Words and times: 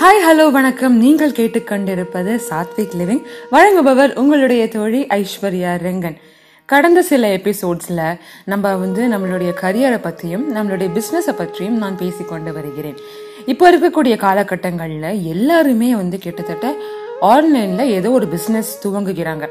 Hi 0.00 0.20
hello 0.28 0.50
வணக்கம். 0.50 0.96
நீங்கள் 0.96 1.30
கேட்டுக்கொண்டிருப்பது 1.30 2.40
சாத்விக் 2.50 2.92
லிவிங். 2.98 3.22
வழங்குபவர் 3.52 4.14
உங்களுடைய 4.14 4.68
தோழி 4.68 5.06
ஐஸ்வர்யா 5.06 5.72
ரெங்கன். 5.86 6.16
கடந்த 6.64 7.02
சில 7.02 7.36
எபிசோட்ஸில் 7.36 8.18
நம்ம 8.44 8.76
வந்து 8.76 9.08
நம்மளுடைய 9.08 9.54
கரியரை 9.60 9.98
பற்றியும் 10.02 10.56
நம்மளுடைய 10.56 10.88
பிஸ்னஸை 10.98 11.32
பற்றியும் 11.36 11.76
நான் 11.76 11.96
பேசிக்கொண்டு 11.96 12.52
வருகிறேன். 12.52 12.96
இப்போ 13.46 13.72
இருக்கக்கூடிய 13.72 14.16
காலகட்டங்களில் 14.16 15.22
எல்லாருமே 15.22 15.96
வந்து 15.96 16.18
கிட்டத்தட்ட 16.18 16.74
ஆன்லைனில் 17.20 17.90
ஏதோ 17.90 18.10
ஒரு 18.10 18.26
பிஸ்னஸ் 18.26 18.72
துவங்குகிறாங்க. 18.84 19.48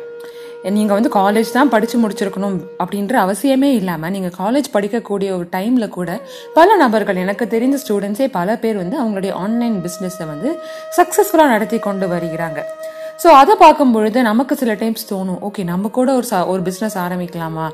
நீங்கள் 0.75 0.97
வந்து 0.97 1.09
காலேஜ் 1.13 1.49
தான் 1.51 1.69
படித்து 1.69 1.97
முடிச்சிருக்கணும் 1.99 2.57
அப்படின்ற 2.79 3.15
அவசியமே 3.25 3.69
இல்லாமல் 3.79 4.11
நீங்கள் 4.11 4.33
காலேஜ் 4.37 4.67
படிக்கக்கூடிய 4.73 5.29
ஒரு 5.37 5.47
டைமில் 5.51 5.87
கூட 5.89 6.19
பல 6.53 6.75
நபர்கள் 6.75 7.15
எனக்கு 7.15 7.47
தெரிந்த 7.47 7.79
ஸ்டூடெண்ட்ஸே 7.83 8.27
பல 8.31 8.57
பேர் 8.57 8.77
வந்து 8.77 8.97
அவங்களுடைய 9.01 9.33
ஆன்லைன் 9.43 9.77
பிஸ்னஸை 9.85 10.27
வந்து 10.27 10.51
சக்ஸஸ்ஃபுல்லாக 10.97 11.53
நடத்தி 11.55 11.79
கொண்டு 11.79 12.07
வருகிறாங்க. 12.07 12.61
ஸோ 13.21 13.27
அதை 13.41 13.53
பார்க்கும் 13.61 13.93
பொழுது 13.93 14.19
நமக்கு 14.27 14.53
சில 14.59 14.71
டைம்ஸ் 14.81 15.07
தோணும் 15.11 15.39
ஓகே 15.47 15.61
நம்ம 15.69 15.89
கூட 15.95 16.09
ஒரு 16.17 16.27
ச 16.31 16.39
ஒரு 16.51 16.61
பிஸ்னஸ் 16.67 16.95
ஆரம்பிக்கலாமா? 17.03 17.65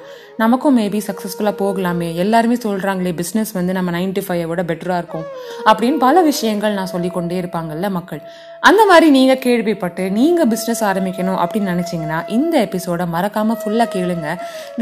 நமக்கும் 0.42 0.78
மேபி 0.80 1.00
சக்ஸஸ்ஃபுல்லாக 1.08 1.56
போகலாமே. 1.62 2.08
எல்லாருமே 2.24 2.56
சொல்கிறாங்களே 2.66 3.12
பிஸ்னஸ் 3.20 3.52
வந்து 3.58 3.74
நம்ம 3.78 3.92
நைன் 3.96 4.14
டு 4.18 4.22
ஃபைவை 4.28 4.46
விட 4.52 4.64
பெட்டராக 4.70 5.02
இருக்கும். 5.02 5.26
அப்படின்னு 5.70 5.98
பல 6.06 6.22
விஷயங்கள் 6.30 6.78
நான் 6.80 6.92
சொல்லிக்கொண்டே 6.94 7.38
இருப்பாங்கல்ல 7.42 7.90
மக்கள். 7.98 8.22
அந்த 8.70 8.82
மாதிரி 8.92 9.10
நீங்கள் 9.18 9.42
கேள்விப்பட்டு 9.46 10.04
நீங்கள் 10.20 10.50
பிஸ்னஸ் 10.54 10.84
ஆரம்பிக்கணும் 10.92 11.40
அப்படின்னு 11.44 11.74
நினச்சிங்கன்னா 11.76 12.20
இந்த 12.38 12.56
எபிசோடை 12.68 13.08
மறக்காமல் 13.16 13.60
ஃபுல்லாக 13.64 13.90
கேளுங்க. 13.96 14.30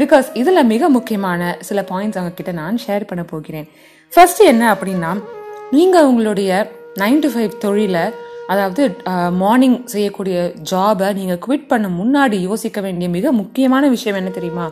பிகாஸ் 0.02 0.28
இதில் 0.42 0.68
மிக 0.74 0.88
முக்கியமான 0.98 1.56
சில 1.70 1.82
பாயிண்ட்ஸ் 1.92 2.18
அவங்கக்கிட்ட 2.20 2.54
நான் 2.62 2.82
ஷேர் 2.86 3.08
பண்ண 3.12 3.24
போகிறேன். 3.34 3.66
ஃபர்ஸ்ட் 4.12 4.42
என்ன 4.52 4.64
அப்படின்னா 4.74 5.12
நீங்கள் 5.78 6.08
உங்களுடைய 6.12 6.52
நைன் 7.02 7.22
டு 7.24 7.28
ஃபைவ் 7.34 7.52
தொழிலை 7.64 8.04
அதாவது 8.46 8.96
மார்னிங் 9.30 9.84
செய்யக்கூடிய 9.84 10.54
ஜாபை 10.70 11.14
நீங்கள் 11.14 11.42
குவிட் 11.46 11.68
பண்ண 11.68 11.88
முன்னாடி 11.88 12.40
யோசிக்க 12.40 12.80
வேண்டிய 12.80 13.08
மிக 13.10 13.32
முக்கியமான 13.32 13.88
விஷயம் 13.88 14.16
என்ன 14.16 14.30
தெரியுமா? 14.30 14.70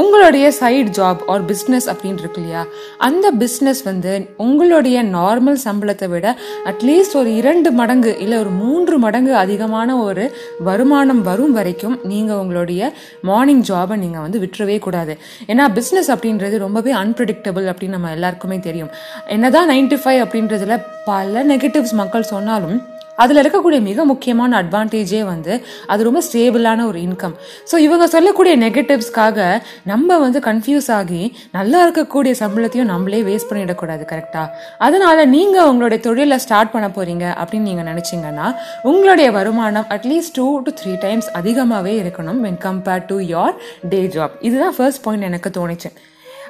உங்களுடைய 0.00 0.46
சைடு 0.60 0.90
ஜாப் 0.98 1.20
ஆர் 1.32 1.44
பிஸ்னஸ் 1.50 1.86
அப்படின்னு 1.90 2.22
இருக்கு 2.22 2.40
இல்லையா? 2.42 2.62
அந்த 3.06 3.26
பிஸ்னஸ் 3.38 3.80
வந்து 3.84 4.12
உங்களுடைய 4.36 4.98
நார்மல் 5.16 5.58
சம்பளத்தை 5.64 6.08
விட 6.08 6.26
அட்லீஸ்ட் 6.70 7.16
ஒரு 7.20 7.30
இரண்டு 7.40 7.70
மடங்கு 7.80 8.12
இல்லை 8.24 8.36
ஒரு 8.38 8.52
மூன்று 8.62 8.96
மடங்கு 9.04 9.32
அதிகமான 9.44 9.96
ஒரு 10.08 10.24
வருமானம் 10.68 11.22
வரும் 11.22 11.54
வரைக்கும் 11.58 11.96
நீங்கள் 12.12 12.40
உங்களுடைய 12.42 12.92
மார்னிங் 13.30 13.64
ஜாபை 13.70 13.96
நீங்கள் 14.04 14.24
வந்து 14.26 14.42
விட்டுறவே 14.44 14.78
கூடாது. 14.78 15.14
ஏன்னா 15.46 15.66
பிஸ்னஸ் 15.78 16.12
அப்படின்றது 16.16 16.58
ரொம்பவே 16.66 16.94
அன்பிரடிக்டபிள் 17.02 17.66
அப்படின்னு 17.72 17.96
நம்ம 17.96 18.14
எல்லாருக்குமே 18.18 18.60
தெரியும். 18.68 18.92
என்னதான் 19.36 19.70
நைன்டி 19.70 19.98
ஃபைவ் 20.04 20.22
அப்படின்றதுல 20.26 20.76
பல 21.10 21.44
நெகட்டிவ்ஸ் 21.52 21.98
மக்கள் 22.02 22.30
சொன்னாலும் 22.34 22.78
அதில் 23.18 23.40
இருக்கக்கூடிய 23.42 23.80
மிக 23.80 24.04
முக்கியமான 24.04 24.50
அட்வான்டேஜே 24.62 25.22
வந்து 25.24 25.52
அது 25.86 26.06
ரொம்ப 26.08 26.20
ஸ்டேபிளான 26.26 26.86
ஒரு 26.86 26.98
இன்கம் 27.00 27.34
ஸோ 27.70 27.76
இவங்க 27.78 28.06
சொல்லக்கூடிய 28.06 28.54
நெகட்டிவ்ஸ்க்காக 28.56 29.38
நம்ம 29.84 30.18
வந்து 30.18 30.40
கன்ஃபியூஸ் 30.40 30.90
ஆகி 30.90 31.22
நல்லா 31.50 31.78
இருக்கக்கூடிய 31.86 32.34
சம்பளத்தையும் 32.40 32.90
நம்மளே 32.90 33.22
வேஸ்ட் 33.22 33.50
பண்ணிடக்கூடாது 33.50 34.04
கரெக்டாக 34.04 34.48
அதனால 34.78 35.26
நீங்கள் 35.28 35.68
உங்களுடைய 35.68 36.00
தொழிலை 36.00 36.38
ஸ்டார்ட் 36.38 36.72
பண்ண 36.72 36.88
போகிறீங்க 36.88 37.26
அப்படின்னு 37.38 37.68
நீங்கள் 37.70 37.88
நினச்சிங்கன்னா 37.92 38.48
உங்களுடைய 38.84 39.30
வருமானம் 39.30 39.88
at least 39.96 40.36
two 40.38 40.46
to 40.66 40.72
three 40.80 40.94
times 40.98 41.30
அதிகமாகவே 41.34 41.94
இருக்கணும் 42.02 42.40
when 42.40 42.60
compared 42.66 43.08
to 43.08 43.18
your 43.28 43.56
day 43.88 44.02
job 44.14 44.36
இதுதான் 44.40 44.76
ஃபர்ஸ்ட் 44.78 45.04
பாயிண்ட் 45.04 45.28
எனக்கு 45.28 45.50
தோணுச்சு. 45.56 45.90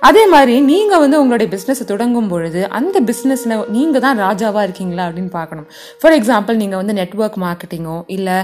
அதே 0.01 0.27
மாதிரி 0.27 0.61
நீங்கள் 0.61 0.99
வந்து 0.99 1.21
உங்களுடைய 1.21 1.49
பிஸ்னஸை 1.55 1.85
தொடங்கும் 1.85 2.29
பொழுது 2.29 2.61
அந்த 2.79 3.01
பிஸ்னஸில் 3.01 3.55
நீங்கள் 3.77 4.01
தான் 4.01 4.19
ராஜாவாக 4.19 4.67
இருக்கீங்களா 4.67 5.07
அப்படின்னு 5.09 5.33
பார்க்கணும். 5.39 5.67
ஃபார் 6.01 6.17
எக்ஸாம்பிள் 6.19 6.61
நீங்கள் 6.63 6.81
வந்து 6.83 6.95
நெட்ஒர்க் 7.01 7.39
மார்க்கெட்டிங்கோ 7.47 7.99
இல்லை 8.07 8.39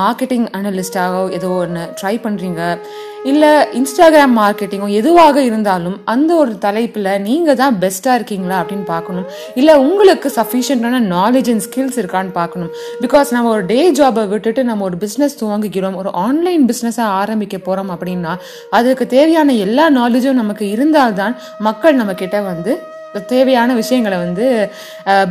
மார்க்கெட்டிங் 0.00 0.46
அனலிஸ்டாகோ 0.58 1.22
ஏதோ 1.38 1.48
ஒன்று 1.64 1.84
ட்ரை 2.00 2.14
பண்ணுறீங்க 2.26 2.62
இல்லை 3.28 3.48
இன்ஸ்டாகிராம் 3.78 4.36
மார்க்கெட்டிங்கோ 4.38 4.86
எதுவாக 4.98 5.42
இருந்தாலும் 5.42 5.96
அந்த 6.04 6.30
ஒரு 6.34 6.52
தலைப்பில் 6.58 7.08
நீங்கள் 7.26 7.58
தான் 7.60 7.74
பெஸ்ட்டாக 7.82 8.14
இருக்கீங்களா 8.18 8.56
அப்படின்னு 8.60 8.84
பார்க்கணும். 8.84 9.26
இல்லை 9.54 9.74
உங்களுக்கு 9.76 10.28
சஃபிஷியண்ட்டான 10.36 11.00
நாலேஜ் 11.14 11.50
அண்ட் 11.52 11.64
ஸ்கில்ஸ் 11.66 11.98
இருக்கான்னு 12.00 12.32
பார்க்கணும். 12.38 12.70
பிகாஸ் 13.04 13.32
நம்ம 13.36 13.50
ஒரு 13.50 13.64
டே 13.66 13.92
ஜாபை 13.98 14.28
விட்டுட்டு 14.28 14.64
நம்ம 14.64 14.84
ஒரு 14.84 14.98
பிஸ்னஸ் 15.04 15.38
துவங்குகிறோம் 15.42 15.98
ஒரு 16.02 16.12
ஆன்லைன் 16.12 16.64
பிஸ்னஸாக 16.70 17.16
ஆரம்பிக்க 17.20 17.58
போகிறோம் 17.58 17.92
அப்படின்னா 17.96 18.34
அதுக்கு 18.70 19.06
தேவையான 19.16 19.52
எல்லா 19.66 19.86
நாலேஜும் 20.00 20.40
நமக்கு 20.42 20.70
இருந்தால்தான் 20.70 21.36
மக்கள் 21.68 22.00
நம்மக்கிட்ட 22.02 22.44
வந்து 22.50 22.74
தேவையான 23.28 23.74
விஷயங்களை 23.74 24.18
வந்து 24.18 24.44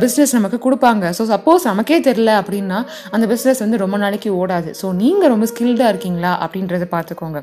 பிஸ்னஸ் 0.02 0.36
நமக்கு 0.38 0.58
கொடுப்பாங்க. 0.66 1.12
ஸோ 1.18 1.22
சப்போஸ் 1.34 1.70
நமக்கே 1.70 2.00
தெரில 2.00 2.30
அப்படின்னா 2.40 2.80
அந்த 3.10 3.26
பிஸ்னஸ் 3.34 3.64
வந்து 3.66 3.82
ரொம்ப 3.84 3.96
நாளைக்கு 3.96 4.46
ஓடாது. 4.46 4.72
ஸோ 4.82 4.92
நீங்கள் 4.92 5.28
ரொம்ப 5.28 5.46
ஸ்கில்டாக 5.52 5.92
இருக்கீங்களா 5.94 6.34
அப்படின்றத 6.46 6.86
பார்த்துக்கோங்க. 6.96 7.40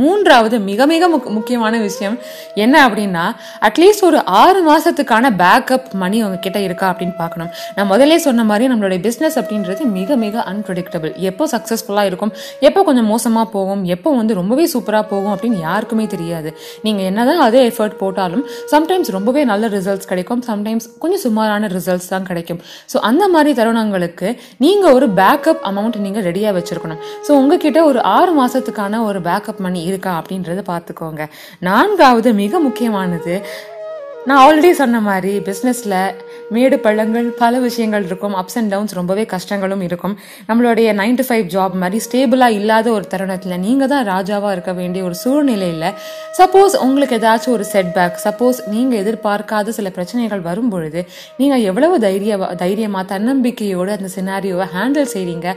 மூன்றாவது 0.00 0.56
மிக 0.68 0.86
மிக 0.92 1.08
முக் 1.14 1.28
முக்கியமான 1.36 1.74
விஷயம் 1.86 2.16
என்ன 2.64 2.74
அப்படின்னா 2.88 3.24
அட்லீஸ்ட் 3.68 4.04
ஒரு 4.08 4.18
ஆறு 4.42 4.60
மாதத்துக்கான 4.68 5.30
பேக்கப் 5.42 5.88
மணி 6.02 6.18
உங்ககிட்ட 6.24 6.58
இருக்கா 6.66 6.86
அப்படின்னு 6.92 7.16
பார்க்கணும். 7.22 7.50
நான் 7.76 7.90
முதல்ல 7.92 8.18
சொன்ன 8.26 8.44
மாதிரி 8.50 8.66
நம்மளுடைய 8.72 9.00
பிஸ்னஸ் 9.06 9.38
அப்படின்றது 9.40 9.82
மிக 9.98 10.16
மிக 10.24 10.44
அன்பிரடிக்டபிள் 10.52 11.12
எப்போ 11.30 11.46
சக்ஸஸ்ஃபுல்லாக 11.54 12.10
இருக்கும் 12.10 12.32
எப்போ 12.68 12.82
கொஞ்சம் 12.88 13.08
மோசமாக 13.12 13.48
போகும் 13.56 13.82
எப்போ 13.94 14.12
வந்து 14.20 14.34
ரொம்பவே 14.40 14.66
சூப்பராக 14.74 15.04
போகும் 15.12 15.32
அப்படின்னு 15.34 15.60
யாருக்குமே 15.68 16.06
தெரியாது. 16.14 16.52
நீங்கள் 16.86 17.06
என்னதான் 17.10 17.42
அதே 17.46 17.62
எஃபர்ட் 17.70 17.96
போட்டாலும் 18.02 18.44
சம்டைம்ஸ் 18.74 19.10
ரொம்பவே 19.16 19.44
நல்ல 19.52 19.68
ரிசல்ட்ஸ் 19.76 20.10
கிடைக்கும் 20.12 20.42
சம்டைம்ஸ் 20.50 20.88
கொஞ்சம் 21.04 21.22
சுமாரான 21.26 21.70
ரிசல்ட்ஸ் 21.76 22.10
தான் 22.14 22.26
கிடைக்கும். 22.30 22.60
ஸோ 22.92 22.96
அந்த 23.10 23.24
மாதிரி 23.34 23.52
தருணங்களுக்கு 23.60 24.28
நீங்கள் 24.64 24.94
ஒரு 24.98 25.08
பேக்கப் 25.20 25.62
அமௌண்ட் 25.70 25.98
நீங்கள் 26.06 26.26
ரெடியாக 26.28 26.54
வச்சுருக்கணும். 26.58 27.00
ஸோ 27.26 27.30
உங்ககிட்ட 27.40 27.78
ஒரு 27.90 28.00
ஆறு 28.16 28.32
மாதத்துக்கான 28.40 29.02
ஒரு 29.08 29.20
பேக்கப் 29.28 29.62
மணி 29.66 29.77
இருக்கா 29.82 30.22
அப்படின்றத 30.22 30.62
பார்த்துக்கோங்க. 30.68 31.28
நான்காவது 31.58 32.32
மிக 32.32 32.58
முக்கியமானது 32.58 33.46
நான் 34.26 34.40
ஆல்ரெடி 34.44 34.70
சொன்ன 34.78 34.96
மாதிரி 35.08 35.32
பிஸ்னஸில் 35.46 35.94
மேடு 36.54 36.76
பள்ளங்கள் 36.84 37.26
பல 37.40 37.54
விஷயங்கள் 37.64 38.04
இருக்கும். 38.08 38.34
அப்ஸ் 38.40 38.56
அண்ட் 38.58 38.70
டவுன்ஸ் 38.72 38.94
ரொம்பவே 38.98 39.24
கஷ்டங்களும் 39.32 39.82
இருக்கும். 39.86 40.14
நம்மளுடைய 40.48 40.88
நைன் 41.00 41.18
டு 41.18 41.24
ஃபைவ் 41.28 41.46
ஜாப் 41.54 41.74
மாதிரி 41.82 41.98
ஸ்டேபிளாக 42.06 42.56
இல்லாத 42.58 42.86
ஒரு 42.96 43.06
தருணத்தில் 43.12 43.54
நீங்கள் 43.64 43.90
தான் 43.92 44.04
ராஜாவாக 44.10 44.52
இருக்க 44.56 44.72
வேண்டிய 44.78 45.02
ஒரு 45.08 45.16
சூழ்நிலையில் 45.22 45.86
சப்போஸ் 46.38 46.74
உங்களுக்கு 46.86 47.16
ஏதாச்சும் 47.18 47.54
ஒரு 47.56 47.66
செட்பேக் 47.72 48.18
சப்போஸ் 48.24 48.60
நீங்கள் 48.74 49.00
எதிர்பார்க்காத 49.02 49.74
சில 49.78 49.90
பிரச்சனைகள் 49.96 50.42
வரும் 50.48 50.70
பொழுது 50.74 51.02
நீங்கள் 51.40 51.64
எவ்வளவு 51.70 51.98
தைரிய 52.06 52.36
தைரியமாக 52.64 53.04
தன்னம்பிக்கையோடு 53.12 53.92
அந்த 53.96 54.10
சினாரியோவை 54.16 54.68
ஹேண்டில் 54.76 55.10
செய்கிறீங்க 55.14 55.48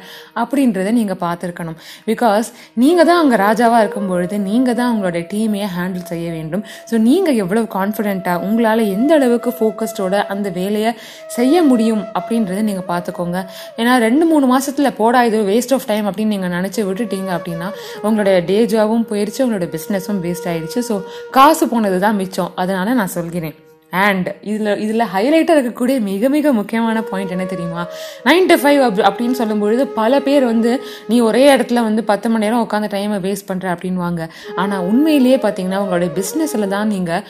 அப்படின்றத 0.44 0.92
நீங்கள் 1.00 1.22
பார்த்துருக்கணும். 1.26 1.78
பிகாஸ் 2.10 2.50
நீங்கள் 2.84 3.10
தான் 3.12 3.22
அங்கே 3.24 3.40
ராஜாவாக 3.46 3.84
இருக்கும் 3.86 4.12
பொழுது 4.14 4.38
நீங்கள் 4.50 4.80
தான் 4.82 4.92
உங்களுடைய 4.96 5.26
டீமையை 5.34 5.70
ஹேண்டில் 5.78 6.08
செய்ய 6.14 6.28
வேண்டும். 6.38 6.66
ஸோ 6.92 6.98
நீங்கள் 7.10 7.40
எவ்வளவு 7.46 7.70
கான்ஃபிடென்ட்டாக 7.80 8.50
உங்களால் 8.52 8.84
எந்த 8.96 9.12
அளவுக்கு 9.20 9.54
ஃபோக்கஸ்டோட 9.58 10.16
அந்த 10.36 10.48
வேலையை 10.60 10.94
செய்ய 11.38 11.64
முடியும் 11.72 12.04
அப்படின்றத 12.18 12.62
நீங்கள் 12.70 12.90
பார்த்துக்கோங்க 12.92 13.40
ஏன்னா 13.82 13.96
ரெண்டு 14.08 14.28
மூணு 14.32 14.48
மாதத்தில் 14.54 14.96
போடா 15.02 15.22
இது 15.32 15.42
வேஸ்ட் 15.52 15.76
ஆஃப் 15.78 15.90
டைம் 15.92 16.08
அப்படின்னு 16.12 16.36
நீங்கள் 16.36 16.56
நினச்சி 16.58 16.84
விட்டுட்டீங்க 16.90 17.32
அப்படின்னா 17.38 17.70
உங்களுடைய 18.08 18.38
டே 18.52 18.60
ஜாபும் 18.76 19.10
போயிடுச்சு 19.12 19.44
உங்களோட 19.48 19.68
பிஸ்னஸும் 19.76 20.22
வேஸ்ட் 20.28 20.50
ஆயிடுச்சு 20.54 20.82
ஸோ 20.92 20.98
காசு 21.38 21.66
போனது 21.74 22.00
தான் 22.06 22.18
மிச்சம். 22.22 22.54
அதனால 22.62 22.94
நான் 23.02 23.16
சொல்கிறேன். 23.18 23.58
அண்ட் 23.94 24.28
இதில் 24.50 24.80
இதில் 24.84 25.04
ஹைலைட்டாக 25.14 25.56
இருக்கக்கூடிய 25.58 25.96
மிக 26.10 26.30
மிக 26.36 26.52
முக்கியமான 26.60 26.98
பாயிண்ட் 27.10 27.34
என்ன 27.36 27.46
தெரியுமா? 27.54 27.82
நைன் 28.28 28.48
டு 28.52 28.56
ஃபைவ் 28.62 28.82
அப் 28.88 29.02
அப்படின்னு 29.10 29.36
சொல்லும்பொழுது 29.40 29.84
பல 29.98 30.20
பேர் 30.28 30.46
வந்து 30.52 30.72
நீ 31.10 31.18
ஒரே 31.30 31.44
இடத்துல 31.56 31.82
வந்து 31.88 32.04
பத்து 32.12 32.30
மணி 32.30 32.46
நேரம் 32.46 32.64
உட்காந்து 32.66 32.90
டைமை 32.96 33.18
வேஸ்ட் 33.26 33.50
பண்ணுற 33.50 33.68
அப்படின்வாங்க 33.76 34.22
ஆனால் 34.64 34.86
உண்மையிலேயே 34.90 35.40
பார்த்தீங்கன்னா 35.46 35.82
உங்களுடைய 35.86 36.12
பிஸ்னஸில் 36.20 36.74
தான் 36.76 36.88
நீங்கள் 36.88 37.26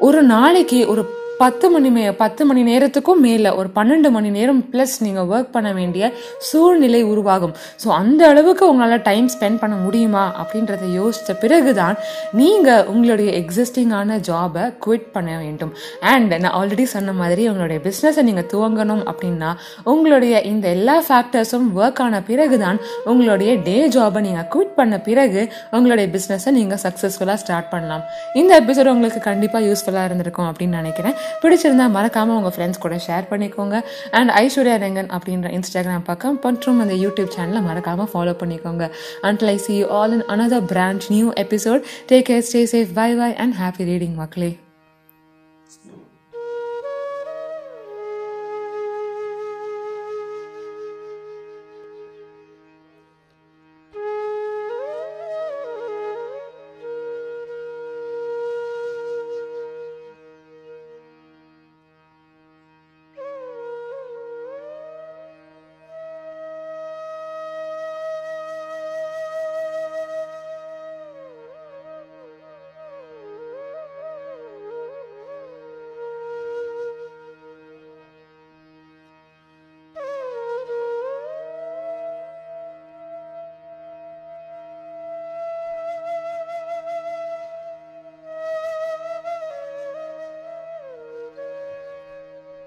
ஒரு 0.00 0.22
நாளைக்கு 0.22 0.88
ஒரு 0.88 1.02
பத்து 1.42 1.66
மணி 1.74 1.88
மே 1.94 2.02
பத்து 2.20 2.42
மணி 2.48 2.60
நேரத்துக்கும் 2.68 3.22
மேலே 3.26 3.50
ஒரு 3.60 3.68
பன்னெண்டு 3.76 4.08
மணி 4.16 4.28
நேரம் 4.36 4.60
ப்ளஸ் 4.72 4.94
நீங்கள் 5.04 5.28
ஒர்க் 5.32 5.50
பண்ண 5.54 5.70
வேண்டிய 5.78 6.04
சூழ்நிலை 6.48 7.00
உருவாகும். 7.12 7.54
ஸோ 7.82 7.88
அந்த 8.00 8.20
அளவுக்கு 8.32 8.64
உங்களால் 8.72 9.02
டைம் 9.08 9.28
ஸ்பெண்ட் 9.34 9.60
பண்ண 9.62 9.76
முடியுமா? 9.84 10.24
அப்படின்றத 10.42 10.84
யோசித்த 11.00 11.34
பிறகு 11.42 11.72
தான் 11.80 11.96
நீங்கள் 12.40 12.84
உங்களுடைய 12.92 13.30
எக்ஸிஸ்டிங்கான 13.40 14.18
ஜாபை 14.28 14.64
குவிட் 14.86 15.08
பண்ண 15.16 15.32
வேண்டும். 15.42 15.72
அண்ட் 16.12 16.34
நான் 16.44 16.54
ஆல்ரெடி 16.60 16.86
சொன்ன 16.94 17.14
மாதிரி 17.22 17.42
உங்களுடைய 17.52 17.80
பிஸ்னஸை 17.88 18.24
நீங்கள் 18.28 18.48
துவங்கணும் 18.54 19.04
அப்படின்னா 19.12 19.50
உங்களுடைய 19.94 20.34
இந்த 20.52 20.68
எல்லா 20.76 20.96
ஃபேக்டர்ஸும் 21.08 21.68
ஒர்க் 21.80 22.02
ஆன 22.06 22.22
பிறகு 22.30 22.58
தான் 22.64 22.80
உங்களுடைய 23.12 23.50
டே 23.68 23.76
ஜாபை 23.96 24.22
நீங்கள் 24.28 24.48
குவிட் 24.54 24.74
பண்ண 24.78 24.94
பிறகு 25.10 25.44
உங்களுடைய 25.78 26.06
பிஸ்னஸை 26.16 26.52
நீங்கள் 26.60 26.82
சக்ஸஸ்ஃபுல்லாக 26.86 27.38
ஸ்டார்ட் 27.44 27.70
பண்ணலாம். 27.74 28.04
இந்த 28.42 28.52
எபிசோட் 28.62 28.94
உங்களுக்கு 28.96 29.22
கண்டிப்பாக 29.30 29.64
யூஸ்ஃபுல்லாக 29.70 30.08
இருந்திருக்கும் 30.10 30.50
அப்படின்னு 30.52 30.80
நினைக்கிறேன். 30.82 31.18
பிடிச்சிருந்தா 31.42 31.86
மறக்காம 31.96 32.36
உங்க 32.38 32.52
ஃப்ரெண்ட்ஸ் 32.56 32.78
கூட 32.78 32.96
ஷேர் 33.06 33.28
பண்ணிக்கோங்க. 33.30 33.80
அண்ட் 34.10 34.30
ஐஸ்வர்யா 34.30 34.76
ரெங்கன் 34.86 35.10
அப்படின்ற 35.18 35.60
இன்ஸ்டாகிராம் 35.60 36.04
பக்கம் 36.04 36.40
மற்றும் 36.42 36.80
அந்த 36.80 36.94
யூடியூப் 36.94 37.32
சேனலை 37.36 37.62
மறக்காம 37.70 38.08
ஃபாலோ 38.14 38.36
பண்ணிக்கோங்க. 38.42 38.90
And 39.20 39.44
I 39.44 39.56
see 39.56 39.84
all 39.84 40.12
in 40.12 40.26
another 40.28 40.66
brand 40.66 41.02
new 41.08 41.32
episode 41.46 41.82
take 42.12 42.28
care 42.30 42.46
stay 42.50 42.64
safe 42.74 42.92
bye 42.94 43.14
bye 43.14 43.34
and 43.36 43.54
happy 43.62 43.86
reading 43.92 44.14
மக்களே. 44.14 44.52